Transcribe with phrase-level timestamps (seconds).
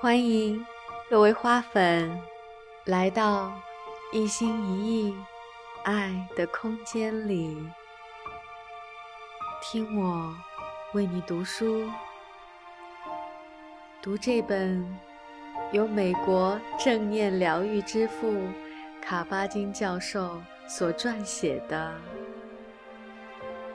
[0.00, 0.64] 欢迎
[1.10, 2.20] 各位花粉
[2.84, 3.52] 来到
[4.12, 5.14] 一心一意
[5.82, 7.58] 爱的空间里，
[9.60, 10.32] 听我
[10.94, 11.90] 为你读书，
[14.00, 14.86] 读这本
[15.72, 18.40] 由美国正念疗愈之父
[19.02, 21.92] 卡巴金教授所撰写的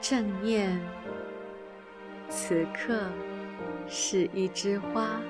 [0.00, 0.72] 正念》。
[2.30, 2.98] 此刻
[3.86, 5.20] 是一枝花。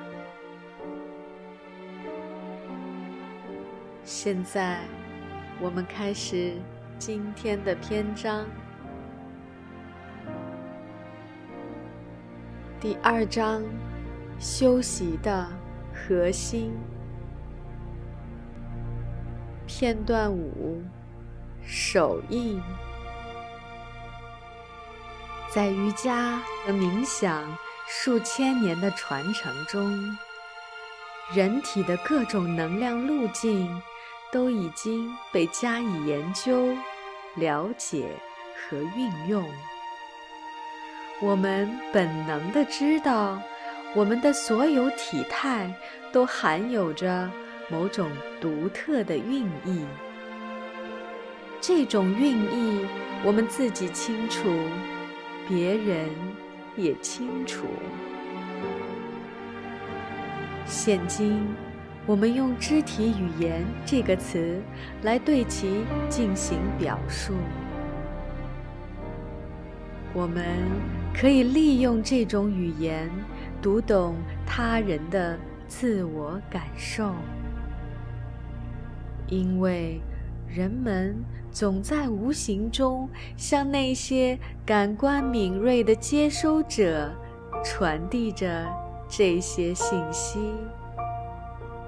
[4.07, 4.81] 现在，
[5.59, 6.53] 我们开始
[6.99, 8.45] 今天的篇章。
[12.79, 13.63] 第二章：
[14.39, 15.49] 休息的
[15.95, 16.77] 核心。
[19.67, 20.83] 片段五：
[21.65, 22.61] 手印。
[25.51, 27.43] 在瑜伽和冥想
[27.89, 30.15] 数千年的传承中，
[31.33, 33.81] 人体的各种能量路径
[34.35, 36.75] 都已经被加以研究、
[37.37, 38.09] 了解
[38.69, 39.49] 和运用。
[41.21, 43.41] 我们本能的知道，
[43.95, 45.73] 我们的所有体态
[46.11, 47.31] 都含有着
[47.71, 49.87] 某种独特的韵意。
[51.61, 52.85] 这种韵意，
[53.23, 54.51] 我们自己清楚。
[55.47, 56.09] 别人
[56.75, 57.67] 也清楚。
[60.67, 61.47] 现今，
[62.07, 64.61] 我们用“肢体语言”这个词
[65.03, 67.35] 来对其进行表述。
[70.13, 70.45] 我们
[71.15, 73.11] 可以利用这种语言
[73.61, 74.17] 读懂
[74.47, 77.15] 他人的自我感受，
[79.29, 80.01] 因为。
[80.47, 81.17] 人们
[81.51, 87.13] 总在无形中向那些感官敏锐的接收者
[87.65, 88.65] 传递着
[89.09, 90.39] 这些信息，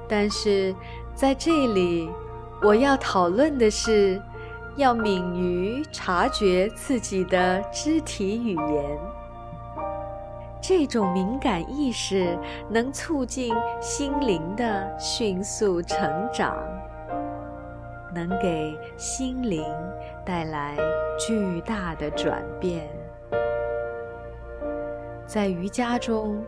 [0.08, 0.74] 但是
[1.14, 2.10] 在这里，
[2.62, 4.20] 我要讨论的是，
[4.76, 8.98] 要敏于察觉自己的肢体语言。
[10.60, 16.56] 这种敏感意识能促进心灵的迅速成长。
[18.14, 19.62] 能给心灵
[20.24, 20.74] 带来
[21.18, 22.88] 巨大的转变。
[25.26, 26.42] 在瑜伽中，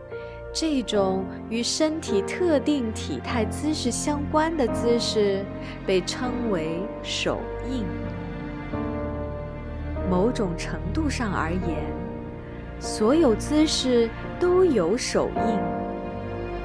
[0.51, 5.45] 这种与身体特定体态姿势相关的姿势
[5.85, 7.39] 被称为手
[7.69, 7.83] 印。
[10.09, 11.83] 某种程度上而言，
[12.79, 14.09] 所有姿势
[14.39, 15.59] 都有手印，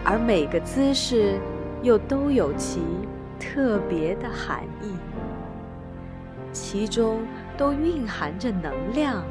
[0.05, 1.39] 而每个姿势
[1.83, 2.81] 又都有其。
[3.37, 4.95] 特别的含义，
[6.53, 7.21] 其中
[7.59, 9.23] 都蕴含着能量。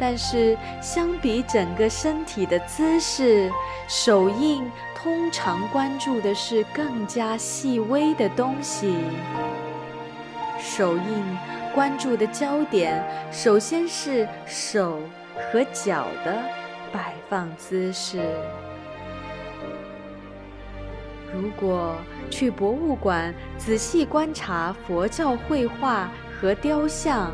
[0.00, 3.52] 但是，相比整个身体的姿势，
[3.86, 8.96] 手印通常关注的是更加细微的东西。
[10.58, 11.38] 手印
[11.74, 14.98] 关注的焦点，首先是手
[15.52, 16.34] 和脚的
[16.90, 18.22] 摆放姿势。
[21.32, 21.94] 如果
[22.30, 26.10] 去博物馆仔细观察佛教绘画
[26.40, 27.30] 和雕像，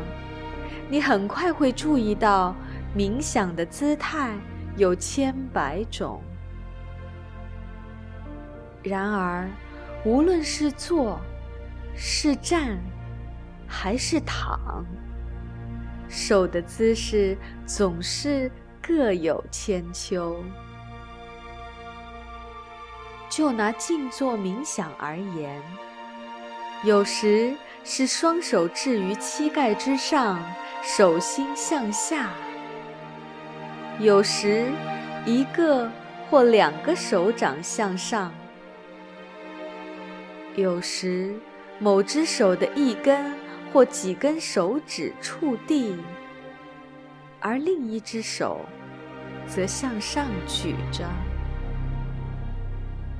[0.89, 2.55] 你很快会注意到，
[2.95, 4.33] 冥想的姿态
[4.77, 6.21] 有千百种。
[8.83, 9.49] 然而，
[10.05, 11.19] 无论是坐、
[11.93, 12.77] 是站，
[13.67, 14.85] 还是躺，
[16.07, 18.49] 手的姿势总是
[18.81, 20.41] 各有千秋。
[23.29, 25.61] 就拿静坐冥想而言，
[26.85, 30.39] 有时是双手置于膝盖之上，
[30.89, 32.29] 手心向下；
[33.99, 34.67] 有时
[35.25, 35.91] 一个
[36.29, 38.31] 或两个手掌向上；
[40.55, 41.35] 有时
[41.77, 43.33] 某只手的一根
[43.73, 45.93] 或几根手指触地，
[47.41, 48.61] 而另一只手
[49.45, 51.03] 则向上举着。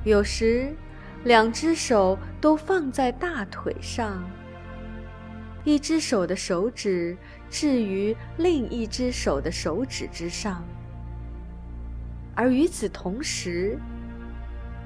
[0.04, 0.74] 有时，
[1.24, 4.24] 两只手都放在大腿上，
[5.68, 7.14] 一只手的手指
[7.50, 10.64] 置于另一只手的手指之上，
[12.34, 13.78] 而与此同时，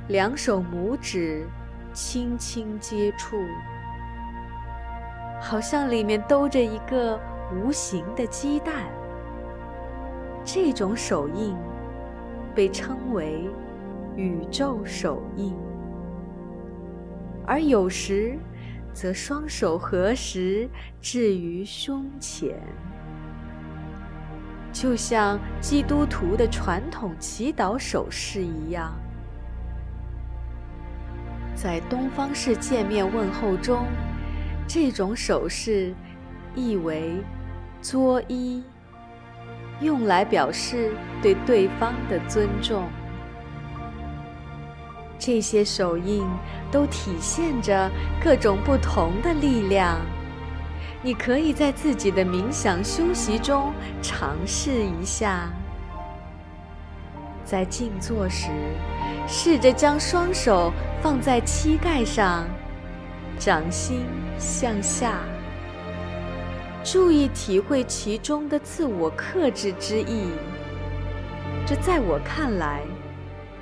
[0.09, 1.47] 两手拇指
[1.93, 3.37] 轻轻接触，
[5.41, 7.17] 好像里面兜着一个
[7.55, 8.75] 无形的鸡蛋。
[10.45, 11.55] 这种手印
[12.57, 13.49] 被称为。
[14.15, 15.55] 宇宙手印，
[17.47, 18.37] 而有时
[18.93, 20.69] 则双手合十
[21.01, 22.61] 置于胸前，
[24.73, 28.93] 就像基督徒的传统祈祷手势一样。
[31.55, 33.87] 在东方式见面问候中，
[34.67, 35.95] 这种手势
[36.55, 37.23] 意为
[37.81, 38.63] 作揖，
[39.81, 42.89] 用来表示对对方的尊重。
[45.25, 46.27] 这些手印
[46.69, 47.89] 都体现着
[48.21, 50.01] 各种不同的力量。
[51.01, 53.73] 你可以在自己的冥想休息中
[54.03, 55.49] 尝试一下。
[57.45, 58.49] 在静坐时，
[59.29, 62.45] 试着将双手放在膝盖上，
[63.39, 64.05] 掌心
[64.39, 65.21] 向下，
[66.83, 70.33] 注意体会其中的自我克制之意。
[71.65, 72.81] 这在我看来。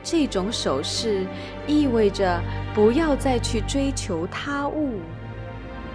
[0.03, 1.27] 这种手势
[1.67, 2.41] 意味着
[2.75, 5.01] 不要再去追求他物，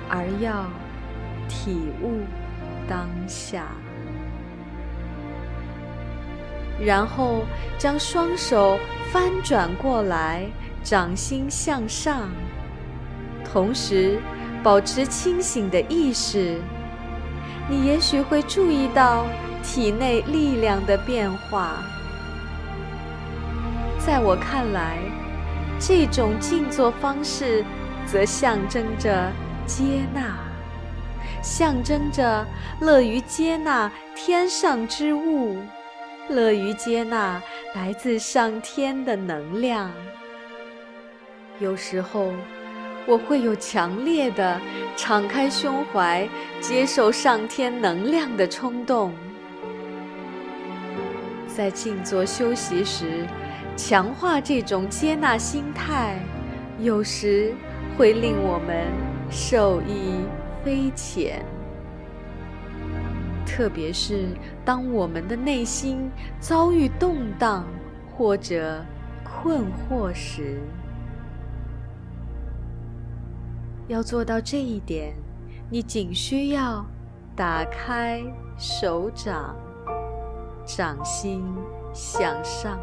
[0.10, 0.66] 而要
[1.48, 2.22] 体悟
[2.88, 3.66] 当下。
[6.80, 7.44] 然后
[7.78, 8.78] 将双手
[9.12, 10.46] 翻转过来，
[10.84, 12.30] 掌心向上，
[13.44, 14.19] 同时
[14.62, 16.60] 保持清醒的意识。
[17.69, 19.25] 你也许会注意到
[19.63, 21.78] 体内力量的变化。
[24.06, 25.00] 在我看来，
[25.80, 27.66] 这种静坐方式
[28.06, 29.31] 则象征着
[29.66, 30.38] 接纳，
[31.42, 32.46] 象征着
[32.80, 35.57] 乐于接纳天上之物，
[36.30, 37.42] 乐于接纳
[37.74, 39.90] 来自上天的能量。
[41.57, 42.31] 有时候，
[43.07, 44.62] 我会有强烈的
[44.96, 46.30] 敞开胸怀、
[46.62, 49.12] 接受上天能量的冲动。
[51.48, 53.25] 在静坐休息时。
[53.75, 56.18] 强化这种接纳心态，
[56.80, 57.54] 有时
[57.98, 58.86] 会令我们
[59.30, 60.22] 受益
[60.63, 61.44] 匪浅。
[63.45, 64.30] 特别是
[64.63, 67.66] 当我们的内心遭遇动荡
[68.12, 68.83] 或者
[69.24, 70.62] 困惑时，
[73.88, 75.13] 要做到这一点，
[75.69, 76.86] 你仅需要
[77.36, 78.21] 打开
[78.57, 79.56] 手掌，
[80.66, 81.44] 掌心
[81.94, 82.80] 向上。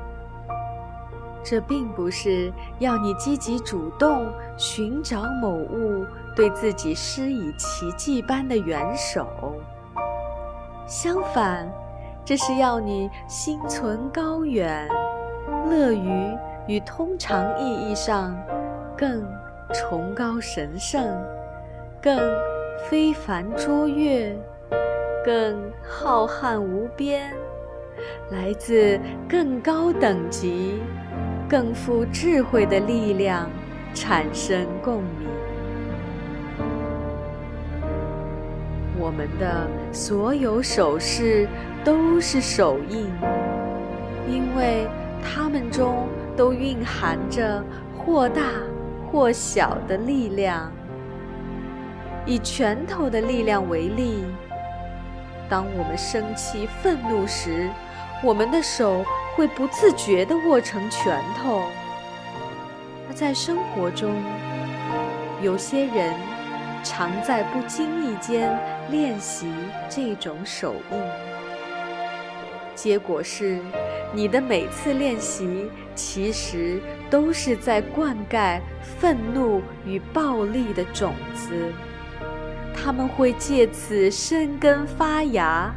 [1.44, 6.06] 这并不是要你积极主动寻找某物
[6.36, 9.26] 对自己施以奇迹般的援手，
[10.86, 11.68] 相反，
[12.24, 14.88] 这是要你心存高远，
[15.68, 16.36] 乐于
[16.68, 18.36] 与通常意义上
[18.96, 19.26] 更
[19.74, 21.04] 崇高神圣、
[22.00, 22.16] 更
[22.88, 24.32] 非凡卓越、
[25.24, 27.32] 更浩瀚无边、
[28.30, 28.98] 来自
[29.28, 30.80] 更高等级。
[31.52, 33.50] 更富智慧的力量
[33.92, 35.28] 产生共鸣。
[38.98, 41.46] 我们的所有手势
[41.84, 43.06] 都是手印，
[44.26, 44.88] 因为
[45.22, 47.62] 它们中都蕴含着
[47.94, 48.40] 或大
[49.06, 50.72] 或小的力量。
[52.24, 54.24] 以拳头的力量为例，
[55.50, 57.68] 当我们生气、愤怒时，
[58.24, 59.04] 我们的手。
[59.34, 61.62] 会不自觉地握成拳头。
[63.08, 64.14] 而在生活中，
[65.42, 66.14] 有些人
[66.84, 68.58] 常在不经意间
[68.90, 69.52] 练习
[69.88, 70.98] 这种手印，
[72.74, 73.58] 结果是，
[74.12, 76.80] 你的每次练习其实
[77.10, 78.60] 都是在灌溉
[79.00, 81.52] 愤怒与暴力的种子，
[82.74, 85.74] 他们会借此生根发芽，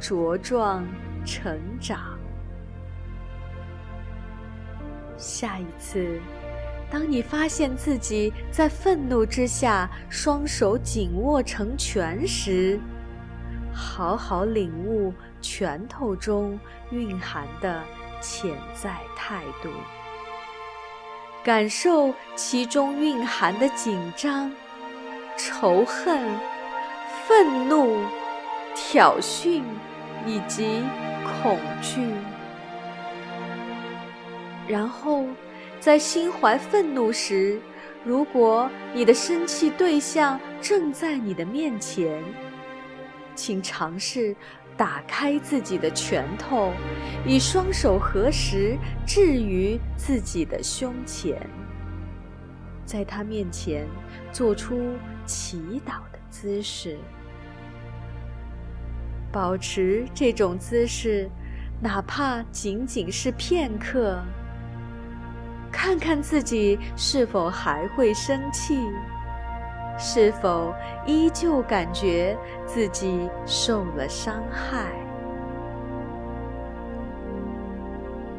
[0.00, 0.84] 茁壮
[1.24, 2.17] 成长。
[5.18, 6.20] 下一次，
[6.90, 12.78] 当你发现自己在愤怒之下双手紧握成拳时，
[13.74, 16.58] 好好领悟拳头中
[16.90, 17.82] 蕴含的
[18.20, 19.68] 潜在态度，
[21.44, 24.50] 感受其中蕴含的紧张、
[25.36, 26.18] 仇恨、
[27.26, 27.98] 愤怒、
[28.74, 29.62] 挑衅
[30.24, 30.82] 以及
[31.42, 32.06] 恐惧。
[34.68, 35.24] 然后，
[35.80, 37.58] 在心怀愤怒时，
[38.04, 42.22] 如果你的生气对象正在你的面前，
[43.34, 44.36] 请尝试
[44.76, 46.72] 打开自己的拳头，
[47.26, 51.40] 以双手合十置于自己的胸前，
[52.84, 53.86] 在他面前
[54.30, 54.94] 做出
[55.24, 56.98] 祈祷的姿势，
[59.32, 61.30] 保持这种姿势，
[61.80, 64.22] 哪怕仅仅是片刻。
[65.70, 68.78] 看看自己是否还会生气，
[69.98, 70.74] 是否
[71.06, 74.86] 依旧感觉自己受了伤害。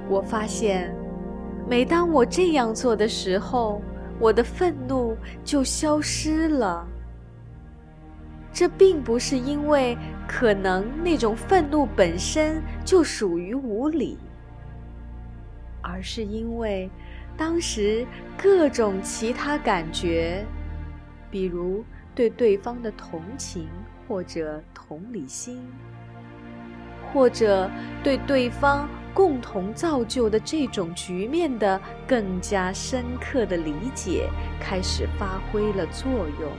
[0.08, 0.94] 我发现，
[1.68, 3.82] 每当我这样做的时候，
[4.20, 6.86] 我的愤怒就消失了。
[8.52, 9.96] 这并不是因为
[10.28, 14.18] 可能那种愤怒本身就属于无理，
[15.82, 16.90] 而是因为
[17.40, 18.06] 当时
[18.38, 20.46] 各种其他感觉，
[21.32, 23.70] 比如对对方的同情
[24.06, 25.66] 或者同理心，
[27.14, 27.72] 或者
[28.04, 34.30] 对对方共同造就的这种局面的更加深刻的理解，
[34.60, 36.52] 开始发挥了作用。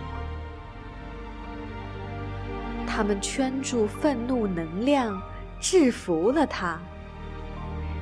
[2.87, 5.21] 他们圈住愤怒能量，
[5.61, 6.81] 制服了他。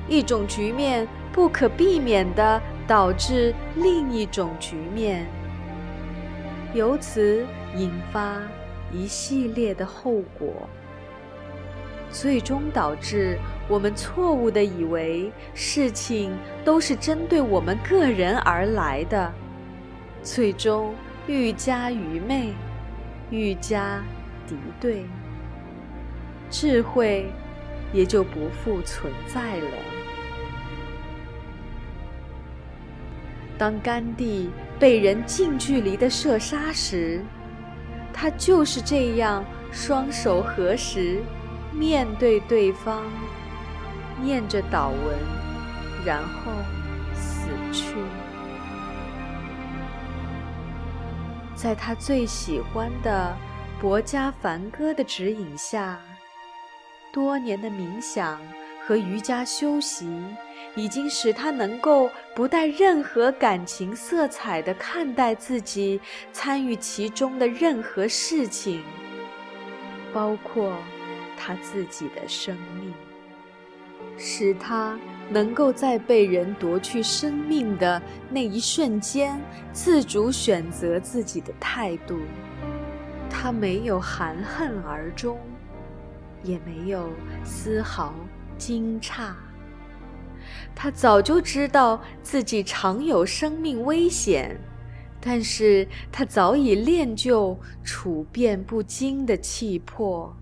[0.07, 5.25] 一种局面不可避免地导致另一种局面，
[6.73, 7.45] 由此
[7.75, 8.41] 引发
[8.91, 10.67] 一系列的后果，
[12.09, 19.31] 最终导致我们错误地以为事情都是针对我们个人而来的，
[20.23, 20.93] 最终
[21.27, 22.53] 愈加愚昧，
[23.29, 24.01] 愈加。
[24.47, 25.05] 敌对，
[26.49, 27.27] 智慧
[27.93, 29.77] 也就不复存在了。
[33.59, 34.49] 当甘地
[34.79, 37.21] 被人近距离的射杀时，
[38.11, 41.21] 他就是这样双手合十，
[41.71, 43.03] 面对对方，
[44.19, 45.19] 念着祷文，
[46.03, 46.51] 然后
[47.13, 47.93] 死去。
[51.53, 53.35] 在他最喜欢的。
[53.81, 55.97] 博加梵歌的指引下，
[57.13, 58.37] 多年的冥想
[58.85, 60.11] 和瑜伽修习，
[60.79, 65.99] 已经使他能够不带任何感情色彩的看待自己
[66.31, 68.81] 参与其中的任何事情，
[70.13, 70.73] 包括
[71.37, 72.93] 他自己的生命，
[74.17, 74.97] 使他
[75.29, 79.37] 能够在被人夺去生命的那一瞬间，
[79.73, 82.19] 自主选择自己的态度。
[83.29, 85.37] 他没有含恨而终，
[86.41, 87.09] 也没有
[87.43, 88.13] 丝毫
[88.57, 89.33] 惊诧。
[90.75, 94.59] 他早就知道自己常有生命危险，
[95.19, 100.35] 但是他早已练就处变不惊的气魄。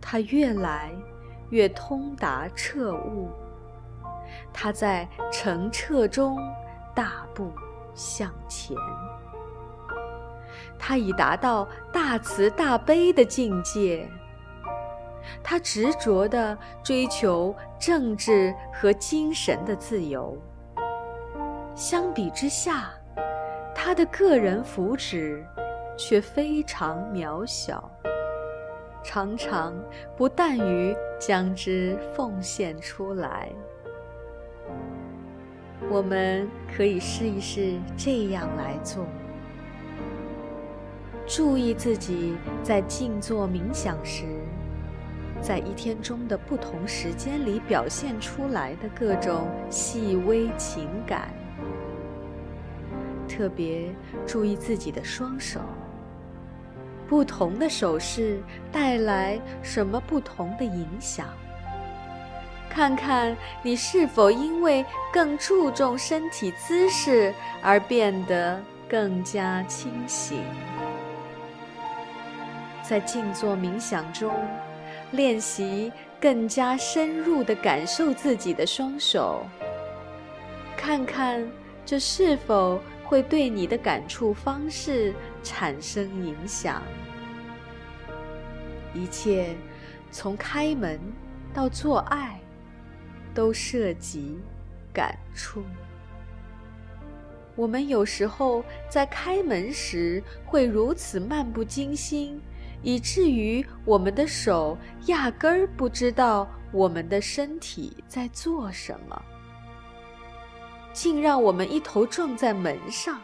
[0.00, 0.92] 他越来
[1.50, 3.28] 越通达彻悟，
[4.52, 6.38] 他在澄澈中
[6.94, 7.50] 大步
[7.94, 8.76] 向前。
[10.78, 14.08] 他已达到大慈大悲的境界。
[15.42, 20.36] 他执着地追求政治和精神的自由。
[21.74, 22.90] 相比之下，
[23.74, 25.44] 他的个人福祉
[25.96, 27.90] 却非常渺小，
[29.04, 29.74] 常常
[30.16, 33.50] 不但于将之奉献出来。
[35.90, 39.04] 我们可以试一试这样来做。
[41.26, 44.24] 注意自己在静坐冥想时，
[45.40, 51.28] 在一天中的不同时间里表现出来的各种细微情感。
[53.28, 53.94] 特别
[54.26, 55.60] 注意自己的双手，
[57.08, 58.40] 不同的手势
[58.72, 61.26] 带来什么不同的影响？
[62.68, 70.44] 看看你是否因为更注重身体姿势而变得更加清醒。
[72.82, 74.32] 在静坐冥想中，
[75.12, 79.46] 练习更加深入地感受自己的双手，
[80.76, 81.48] 看看
[81.84, 86.82] 这是否会对你的感触方式产生影响。
[88.92, 89.54] 一切
[90.10, 90.98] 从开门
[91.54, 92.40] 到做爱，
[93.34, 94.38] 都涉及
[94.92, 95.62] 感触。
[97.54, 102.40] 我们有时候在开门时会如此漫不经心。
[102.86, 109.22] 以至于我们的手压根儿不知道我们的身体在做什么，
[110.92, 113.20] 竟让我们一头撞在门上。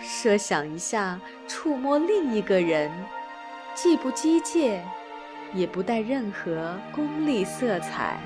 [0.00, 2.90] 设想一下，触摸另一个人，
[3.74, 4.80] 既不机械，
[5.52, 8.18] 也不带任何功利色彩，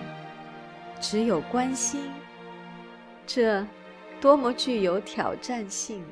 [1.00, 2.12] 只有关心，
[3.26, 3.66] 这
[4.20, 6.04] 多么具有挑战性！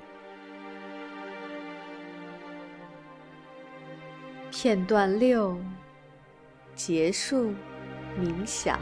[4.59, 5.61] 片段六，
[6.75, 7.53] 结束
[8.19, 8.79] 冥想。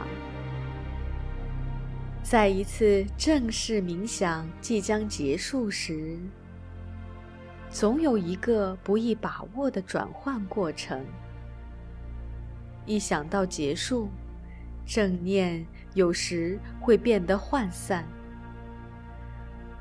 [2.23, 6.17] 在一次正式冥想即将结束时，
[7.69, 11.05] 总有一个不易把握的转换过程。
[12.85, 14.07] 一想到结束，
[14.85, 18.07] 正念有时会变得涣散。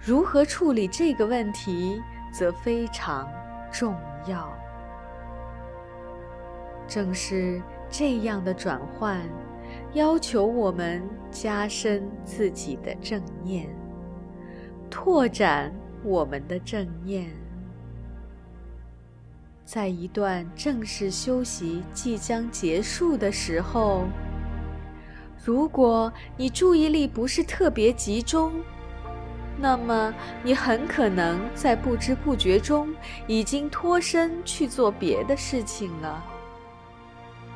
[0.01, 3.31] 如何处理这个问题，则非常
[3.71, 3.97] 重
[4.27, 4.53] 要。
[6.87, 7.61] 正是
[7.91, 9.21] 这样的转换，
[9.95, 13.69] 要求我们加深自己的正念，
[14.91, 15.73] 拓展
[16.03, 17.31] 我们的正念。
[19.65, 24.05] 在一段正式休息即将结束的时候，
[25.43, 28.53] 如果你注意力不是特别集中，
[29.59, 30.13] 那么
[30.43, 32.95] 你很可能在不知不觉中
[33.27, 36.23] 已经脱身去做别的事情了，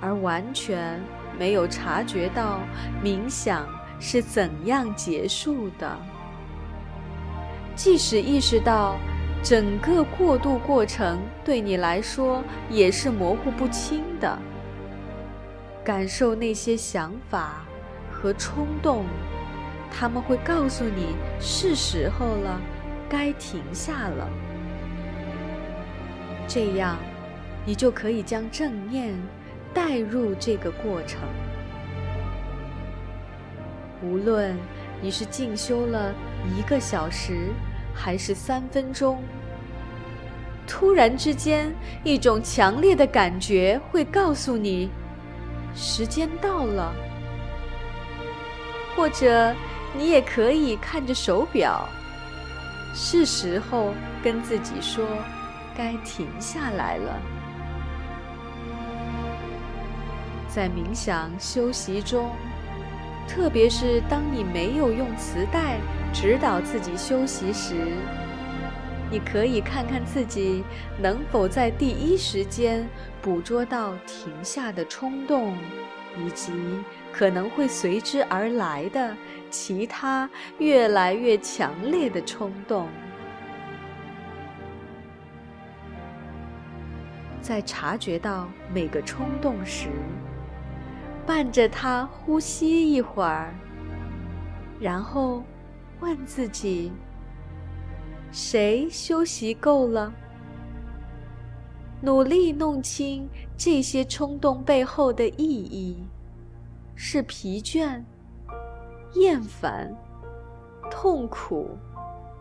[0.01, 1.01] 而完全
[1.39, 2.61] 没有察觉到
[3.03, 3.69] 冥想
[4.01, 5.97] 是怎样结束的。
[7.75, 8.97] 即使意识到。
[9.41, 14.37] 整个过渡过程对你来说也是模糊不清的，
[15.85, 17.63] 感受那些想法
[18.11, 19.05] 和冲动，
[19.93, 22.61] 他们会告诉你是时候了，
[23.09, 24.29] 该停下了。
[26.49, 26.97] 这样，
[27.65, 29.15] 你就可以将正念
[29.73, 31.21] 带入这个过程。
[34.03, 34.57] 无论
[35.01, 36.15] 你是静修了
[36.57, 37.53] 一个小时。
[38.01, 39.21] 还是三分钟。
[40.69, 44.89] 突然之间，一种强烈的感觉会告诉你，
[45.75, 46.95] 时间到了。
[48.95, 49.53] 或者，
[49.97, 51.89] 你也可以看着手表，
[52.95, 55.05] 是时候跟自己说，
[55.77, 57.21] 该停下来了。
[60.59, 62.33] 在冥想修习中，
[63.29, 65.79] 特别是当你没有用磁带。
[66.13, 67.77] 指导自己休息时，
[69.09, 70.65] 你可以看看自己
[71.01, 72.85] 能否在第一时间
[73.23, 75.57] 捕捉到停下的冲动，
[76.17, 76.53] 以及
[77.13, 79.17] 可能会随之而来的
[79.51, 82.89] 其他越来越强烈的冲动。
[87.41, 89.89] 在察觉到每个冲动时，
[91.29, 93.53] 伴着它呼吸一会儿，
[94.81, 95.43] 然后。
[96.01, 96.93] 问自己：
[98.31, 100.13] 谁休息够了？
[102.01, 106.05] 努力弄清这些冲动背后的意义：
[106.95, 108.01] 是疲倦、
[109.15, 109.93] 厌烦、
[110.89, 111.77] 痛苦，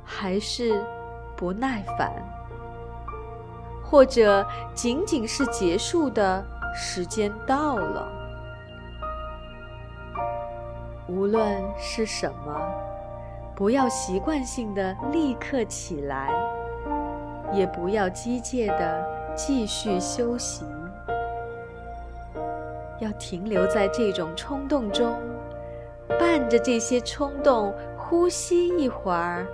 [0.03, 0.85] 还是
[1.35, 2.13] 不耐烦？
[3.83, 6.45] 或者仅仅是结束的
[6.75, 8.16] 时间到了？
[11.09, 12.59] 无论是什么。
[13.55, 16.29] 不要习惯性的立刻起来，
[17.51, 19.03] 也不要机械的
[19.35, 20.63] 继续休息，
[22.99, 25.15] 要停留在这种冲动中，
[26.19, 29.47] 伴着这些冲动呼吸一会儿，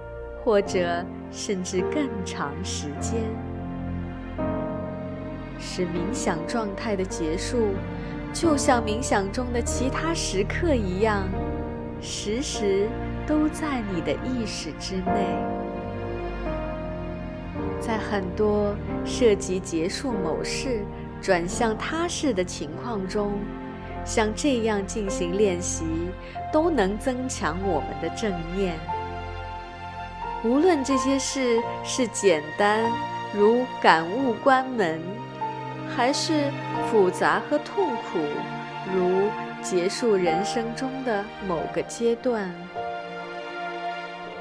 [0.43, 3.21] 或者甚至更长时间，
[5.57, 7.69] 使冥想状态的结束，
[8.33, 11.29] 就像冥想中的其他时刻一样，
[12.01, 12.89] 时时。
[13.25, 15.37] 都在你的意识之内。
[17.79, 20.81] 在很多涉及结束某事
[21.21, 23.31] 转向他事的情况中，
[24.03, 25.85] 像这样进行练习，
[26.51, 28.77] 都能增强我们的正念。
[30.43, 32.83] 无论这些事是简单
[33.33, 34.99] 如感悟关门，
[35.95, 36.51] 还是
[36.89, 38.19] 复杂和痛苦
[38.93, 39.29] 如
[39.61, 42.53] 结束人生中的某个阶段。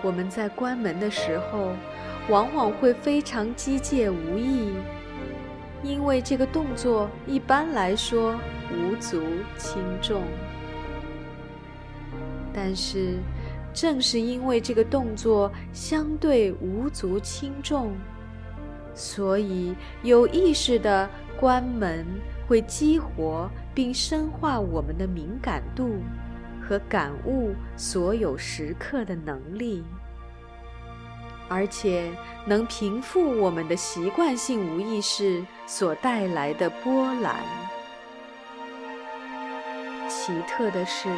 [0.02, 1.72] 我们在关门的时候，
[2.28, 4.74] 往往会非常机械无意，
[5.82, 8.34] 因为这个动作一般来说
[8.72, 9.22] 无足
[9.56, 10.22] 轻重。
[12.52, 13.18] 但是，
[13.72, 17.92] 正是因为这个动作相对无足轻重，
[18.94, 22.06] 所以有意识的关门
[22.46, 26.00] 会激活并深化我们的敏感度。
[26.64, 29.82] 和感悟所有时刻的能力，
[31.48, 32.08] 而且
[32.46, 37.34] 能平复我们的习惯性无意识所带来的波澜。
[40.08, 41.08] 奇特的是，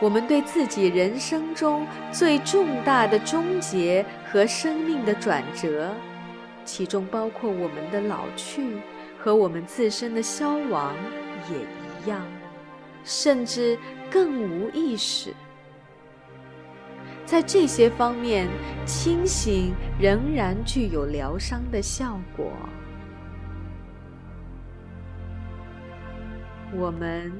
[0.00, 5.92] 我们对自己人生中最重大的终结和生命的转折，
[6.68, 8.76] 其中包括我们的老去
[9.18, 10.94] 和我们自身的消亡，
[11.50, 12.20] 也一样。
[13.04, 13.78] 甚至
[14.10, 15.32] 更无意识，
[17.24, 18.46] 在这些方面，
[18.84, 22.52] 清醒仍然具有疗伤的效果。
[26.76, 27.32] 我们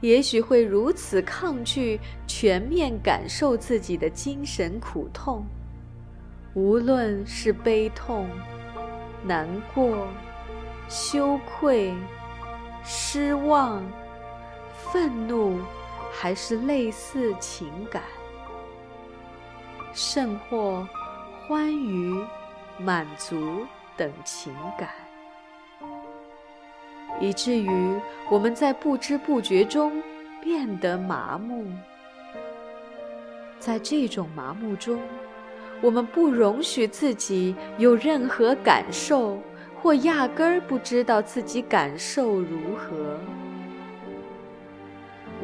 [0.00, 5.46] 也许会如此抗拒全面感受自己的精神苦痛，
[6.54, 8.28] 无论是悲痛、
[9.24, 10.08] 难过、
[10.88, 11.94] 羞愧、
[12.84, 13.82] 失望、
[14.90, 15.60] 愤怒，
[16.12, 18.02] 还是类似情感，
[19.92, 20.86] 甚或
[21.46, 22.24] 欢愉、
[22.78, 23.64] 满足
[23.96, 24.88] 等情感，
[27.20, 30.02] 以至于我们在不知不觉中
[30.42, 31.66] 变得麻木。
[33.60, 34.98] 在这种麻木中，
[35.82, 39.36] 我们不容许自己有任何感受，
[39.74, 43.18] 或压根儿不知道自己感受如何。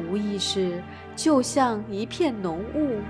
[0.01, 0.81] 无意识
[1.13, 3.01] 就像一片浓雾，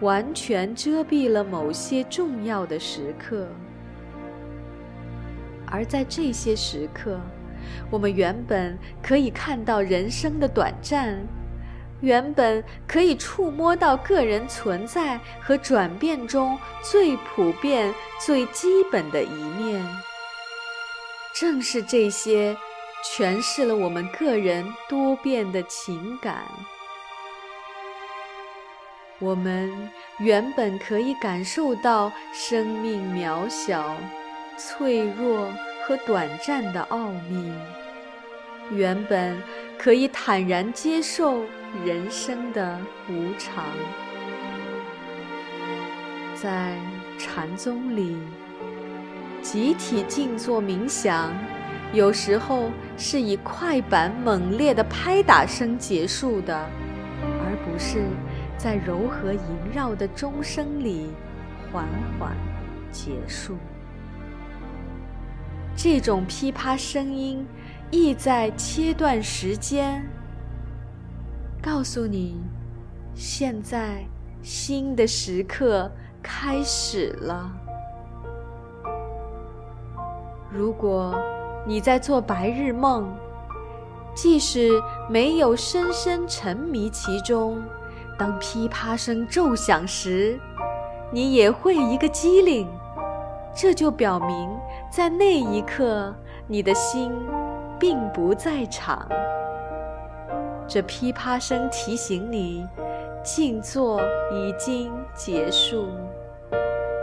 [0.00, 3.46] 完全遮蔽了某些重要的时刻。
[5.66, 7.20] 而在这些时刻，
[7.90, 11.18] 我们原本可以看到人生的短暂。
[12.00, 17.92] 原本可以触摸到个人存在和转变中最普遍、
[18.24, 19.84] 最基本的一面，
[21.34, 22.56] 正是这些
[23.04, 26.42] 诠释了我们个人多变的情感。
[29.18, 33.96] 我们原本可以感受到生命渺小、
[34.58, 35.50] 脆弱
[35.86, 37.50] 和短暂的奥秘，
[38.70, 39.36] 原本
[39.78, 41.42] 可以坦然接受。
[41.84, 43.64] 人生的无常，
[46.34, 46.74] 在
[47.18, 48.16] 禅宗里，
[49.42, 51.34] 集体静坐冥想，
[51.92, 56.56] 有时候是以快板猛烈的拍打声结束的，
[57.20, 58.04] 而不是
[58.56, 59.40] 在柔和萦
[59.74, 61.10] 绕的钟声里
[61.70, 61.84] 缓
[62.18, 62.34] 缓
[62.90, 63.54] 结束。
[65.76, 67.46] 这种噼啪声音，
[67.90, 70.04] 意在切断时间。
[71.62, 72.40] 告诉你，
[73.14, 74.04] 现在
[74.42, 75.90] 新的时刻
[76.22, 77.50] 开始了。
[80.50, 81.14] 如果
[81.66, 83.12] 你在做白日梦，
[84.14, 84.70] 即使
[85.10, 87.62] 没有深深沉迷其中，
[88.18, 90.38] 当噼啪声骤响时，
[91.12, 92.68] 你也会一个机灵。
[93.54, 94.50] 这就表明，
[94.90, 96.14] 在那一刻，
[96.46, 97.10] 你的心
[97.78, 99.06] 并不在场。
[100.68, 102.66] 这噼啪声提醒你，
[103.22, 104.00] 静坐
[104.32, 105.88] 已经结束。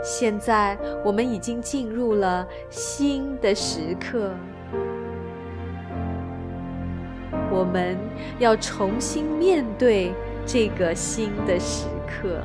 [0.02, 4.30] 现在我们已经进入了新的时刻，
[7.50, 7.96] 我们
[8.38, 10.12] 要重新面对
[10.44, 12.42] 这个新的时刻。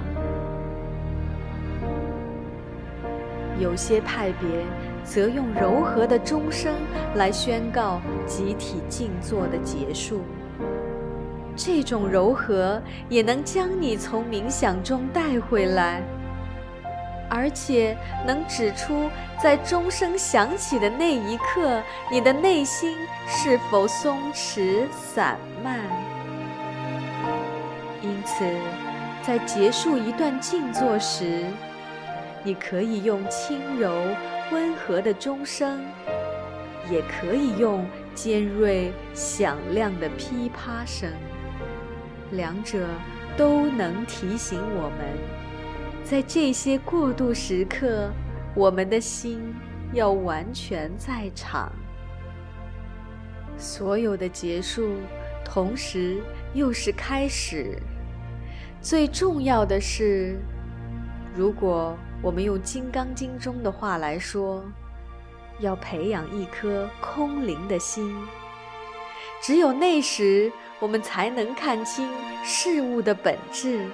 [3.59, 4.47] 有些派别
[5.03, 6.73] 则用柔和的钟声
[7.15, 10.21] 来宣告集体静坐的结束。
[11.55, 16.01] 这种柔和也能将你从冥想中带回来，
[17.29, 19.09] 而且能指出
[19.43, 22.95] 在钟声响起的那一刻，你的内心
[23.27, 25.79] 是否松弛散漫。
[28.01, 28.45] 因此，
[29.21, 31.43] 在结束一段静坐时，
[32.41, 33.91] 你可以用轻柔
[34.53, 35.81] 温和的钟声，
[36.89, 37.85] 也可以用
[38.21, 41.10] 尖锐响亮的噼啪声。
[42.32, 42.86] 两者
[43.38, 44.99] 都能提醒我们，
[46.03, 48.12] 在这些过渡时刻，
[48.53, 49.55] 我们的心
[49.93, 51.71] 要完全在场。
[53.58, 54.97] 所有的结束，
[55.45, 56.21] 同时
[56.53, 57.82] 又是开始。
[58.82, 60.38] 最重要的是，
[61.34, 64.62] 如果我们用《金刚经》中的话来说，
[65.59, 68.15] 要培养一颗空灵的心。
[69.41, 72.09] 只有那时，我们才能看清
[72.43, 73.85] 事物的本质，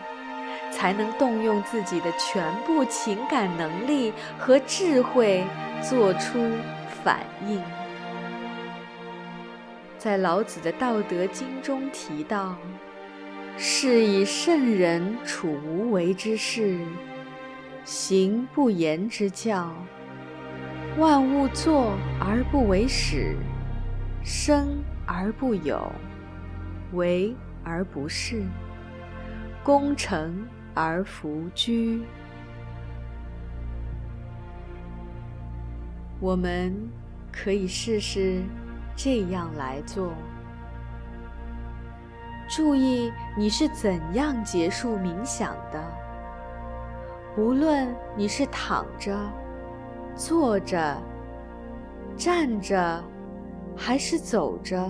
[0.72, 5.44] 才能动用自己的全部情感能力和智慧，
[5.82, 6.40] 做出
[7.04, 7.62] 反应。
[9.98, 12.56] 在老子的《道德经》中提到
[13.58, 16.80] ：“是以圣人处无为之事，
[17.84, 19.74] 行不言之教。
[20.98, 23.36] 万物作而不为始，
[24.24, 25.92] 生。”而不有，
[26.94, 28.42] 为而不恃，
[29.64, 32.04] 功成而弗居。
[36.20, 36.74] 我们
[37.32, 38.42] 可以试试
[38.96, 40.12] 这样来做。
[42.50, 45.80] 注意你是怎样结束冥想的。
[47.38, 49.16] 无论你是躺着、
[50.16, 51.02] 坐着、
[52.18, 53.04] 站着。
[53.78, 54.90] 还是走着，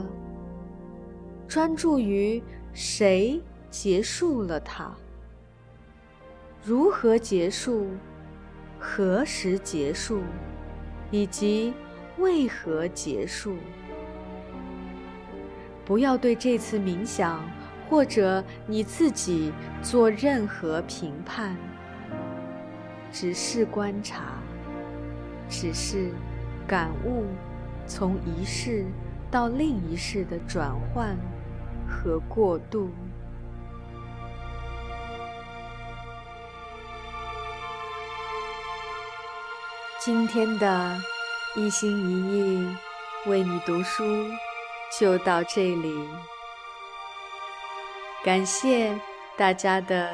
[1.47, 2.39] 专注于
[2.71, 4.91] 谁结束了它？
[6.63, 7.87] 如何结束？
[8.77, 10.21] 何时结束，
[11.09, 11.73] 以及
[12.19, 13.55] 为何结束。
[15.83, 17.43] 不要对这次冥想
[17.89, 21.57] 或者你自己做任何评判，
[23.11, 24.37] 只是观察，
[25.49, 26.11] 只是
[26.67, 27.25] 感悟
[27.87, 28.85] 从一世
[29.29, 31.15] 到另一世的转换
[31.87, 32.89] 和过渡。
[40.03, 40.97] 今天的
[41.55, 42.75] 一心一意
[43.25, 44.03] 为你读书。
[44.97, 46.07] 就到这里，
[48.23, 48.97] 感谢
[49.35, 50.13] 大家的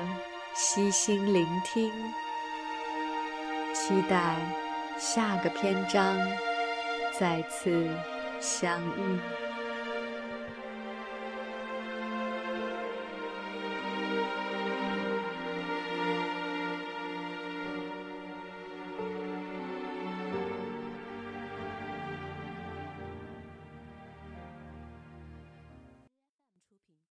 [0.55, 1.91] 悉心聆听，
[3.75, 4.37] 期待
[5.03, 6.15] 下个篇章
[7.19, 7.89] 再次
[8.39, 9.40] 相遇。